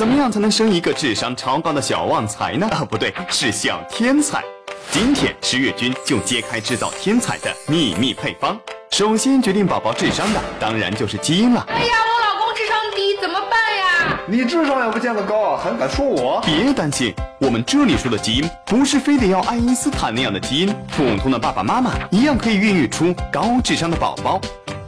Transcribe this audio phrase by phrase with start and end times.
[0.00, 2.66] 怎么样才能生一个智商超高的小旺财呢？
[2.72, 4.42] 啊，不对，是小天才。
[4.90, 8.58] 今天十月君就揭开制造天才的秘密配方。
[8.92, 11.62] 首先决定宝宝智商的，当然就是基因了。
[11.68, 14.18] 哎呀，我老公智商低，怎么办呀？
[14.26, 16.40] 你智商也不见得高啊，还敢说我？
[16.46, 24.40] 别担心，我们这里说的基因，不是非得要爱因斯坦那样的基因，普通的爸爸妈妈一样可以孕育出高智商的宝宝。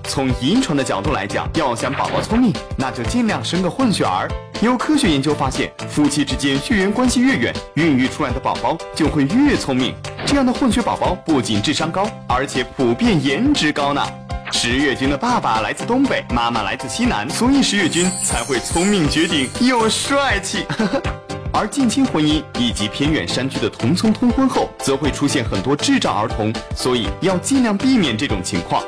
[0.05, 4.29] 从遗传的角度来讲，要想宝宝聪明，那就尽量生个混血儿。
[4.61, 9.95] 有科学研究发现，夫妻之间血缘关系越远，孕育出来的宝宝就会越聪明。
[10.27, 14.07] 这样的混血宝宝不仅智商高，而且普遍颜值高呢。
[14.51, 20.67] 十月君的爸爸来自东北，妈妈来自西南，所以十月君才会聪明绝顶又帅气。
[21.55, 28.83] 而近亲婚姻以及偏远山区的同村通婚后，则会出现很多智障儿童，所以要尽量避免这种情况。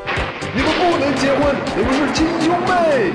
[0.56, 3.12] 你们不能结婚，你们是亲兄妹。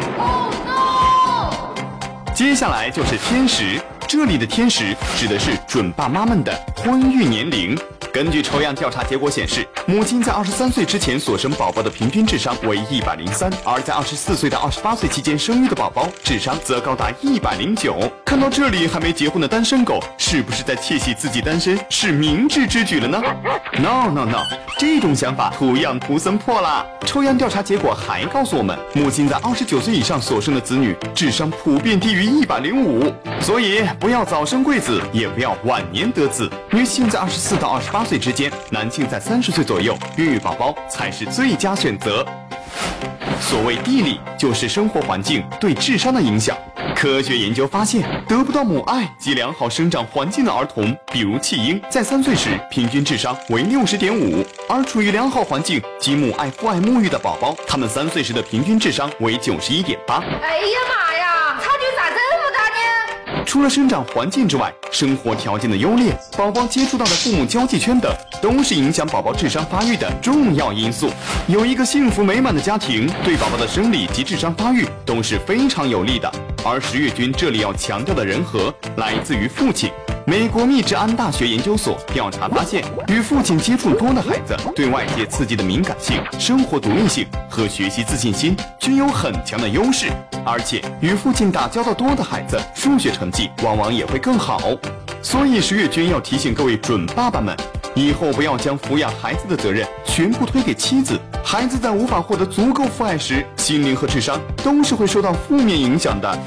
[2.36, 7.80] 接下来就是天时，这里的天时指的是准爸妈们的婚育年龄。
[8.12, 18.00] 根据抽样调查结果显示，母亲在二十三岁之前所生宝宝的平均智商为一百零三，而在二十四岁到二十八岁期间生育的宝宝智商则高达一百零九。
[18.26, 23.22] 看到这里，还没结婚的单身狗是不是在窃喜自己单身是明智之举了呢
[23.74, 24.44] ？No No No，
[24.80, 26.86] 这种想法图样图森破了。
[27.06, 36.50] 抽样调查结果还告诉我们，母亲在二十九岁以上所生的子女智商普遍低于一百零五，所以不要早生贵子，也不要晚年得子。
[36.72, 37.98] 女性在二十四到二十八。
[38.00, 42.25] 八岁之间，男性在三十岁左右孕育宝宝才是最佳选择。
[43.41, 46.58] 所谓地理，就是生活环境对智商的影响。
[46.95, 60.23] 科学研究发现，得不到母爱及良好生长环境的儿童，比如弃婴，在三岁时平均智商为六十点五；而处于良好环境及母爱父爱沐浴的宝宝，他们三岁时的平均智商为九十一点八。
[60.41, 61.09] 哎呀妈，
[63.50, 71.09] 除了生长环境之外，生活条件的优劣、宝宝接触到的父母交际圈等，都是影响宝宝智商发育的重要因素。
[71.47, 76.31] 有一个幸福美满的家庭，对宝宝的生理及智商发育都是非常有利的。
[76.63, 79.90] 而十月君这里要强调的人和，来自于父亲。
[80.29, 90.06] 美国密治安大学研究所调查发现，与父亲接触多的孩子，对外界刺激的敏感性、生活独立性和学习自信心均有很强的优势。
[90.45, 94.62] 而且，与父亲打交道多的孩子，数学成绩往往也会更好。
[95.23, 97.57] 所以，十月君要提醒各位准爸爸们，
[97.95, 101.19] 以后不要将抚养孩子的责任全部推给妻子。
[101.44, 106.38] 孩子在无法获得足够父爱时，心灵和智商都是会受到负面影响的。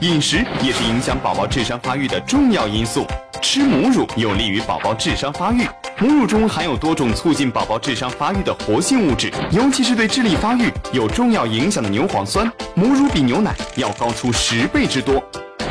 [0.00, 3.06] 饮食也是影响宝宝智商发育的重要因素。
[3.42, 5.66] 吃母乳有利于宝宝智商发育，
[5.98, 15.22] 母乳中含有多种促进宝宝智商发育的活性物质，尤其是对智力发育有重要影响的牛磺酸，母乳比牛奶要高出十倍之多。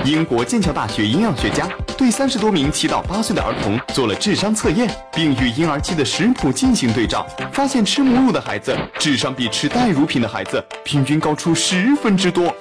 [0.06, 1.68] 英国剑桥大学营养学家
[1.98, 12.56] 对三十多名七到八岁的儿童做了智商测验，并与婴儿期的食谱进行对照，发现吃母乳的孩子智商比吃代乳品的孩子平均高出十分之多。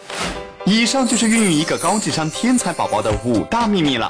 [0.71, 4.07] 以上就是孕育一个高智商天才宝宝的五大秘密了。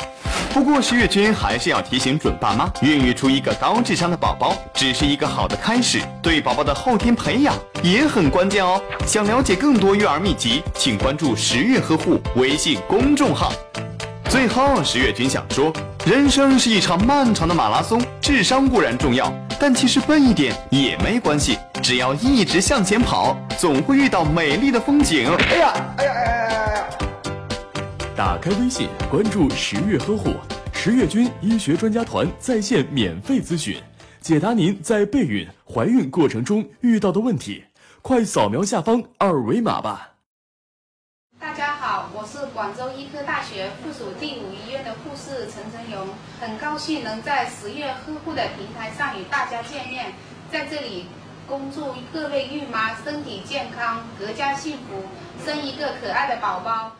[0.52, 8.82] 不过十月君还是要提醒准爸妈，孕育出一个高智商的宝宝只是一个好的开始，对宝宝的后天培养也很关键哦。
[9.06, 13.52] 想了解更多育儿秘籍，请关注十月呵护微信公众号。
[14.28, 15.72] 最后，十月君想说，
[16.04, 25.28] 人生是一场漫长的马拉松，智商固然重要，但其实笨一点也没关系，只要一直向前跑，总会遇到美丽的风景。
[25.50, 26.84] 哎呀，哎呀，哎呀！
[28.16, 30.34] 打开微信，关注十月呵护，
[30.72, 33.80] 十月军医学专家团在线免费咨询，
[34.20, 37.64] 解答您在备孕、怀孕过程中遇到的问题。
[38.02, 40.10] 快扫描下方二维码吧。
[41.40, 46.08] 大家好，我是广州医科大学附属第五医院的护士陈晨荣，
[46.40, 50.12] 很高兴能在十月呵护的平台上与大家见面，
[50.50, 51.06] 在这里
[51.48, 55.02] 恭祝各位孕妈身体健康，阖家幸福，
[55.42, 56.92] 生一个可爱的宝宝。